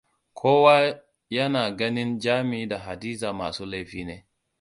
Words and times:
Kowa 0.33 0.99
ya 1.29 1.49
na 1.49 1.71
ganin 1.71 2.17
Jami 2.19 2.67
da 2.67 2.79
Hadiza 2.79 3.33
masu 3.33 3.65
laifi 3.65 4.05
ne. 4.05 4.27